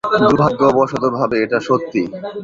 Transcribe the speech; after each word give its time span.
দুর্ভাগ্যবশতভাবে 0.21 1.35
এটা 1.45 1.59
সত্যি। 1.67 2.01